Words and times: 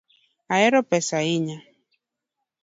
Ohero 0.53 0.79
pesa 0.89 1.13
ahinya 1.19 1.57